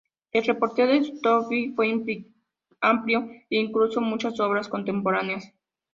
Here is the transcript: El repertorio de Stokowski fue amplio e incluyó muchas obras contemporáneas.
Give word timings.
El 0.31 0.43
repertorio 0.45 0.87
de 0.99 1.03
Stokowski 1.03 1.73
fue 1.75 2.25
amplio 2.79 3.19
e 3.51 3.55
incluyó 3.57 4.01
muchas 4.01 4.39
obras 4.39 4.67
contemporáneas. 4.67 5.53